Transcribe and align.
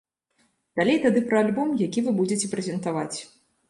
Далей 0.81 0.97
тады 1.05 1.23
пра 1.29 1.43
альбом, 1.47 1.79
які 1.87 1.99
вы 2.09 2.19
будзеце 2.25 2.53
прэзентаваць. 2.59 3.17